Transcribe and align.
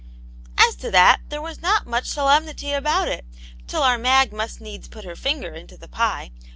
*'" 0.23 0.41
As 0.67 0.75
to 0.77 0.89
that, 0.89 1.21
there 1.29 1.43
was 1.43 1.61
not 1.61 1.85
much 1.85 2.07
solemnity 2.07 2.71
about 2.71 3.07
it, 3.07 3.23
till 3.67 3.83
our 3.83 3.99
Mag 3.99 4.33
must 4.33 4.59
needs 4.59 4.87
put 4.87 5.03
her 5.05 5.15
finger 5.15 5.53
into 5.53 5.77
the 5.77 5.87
pie. 5.87 6.31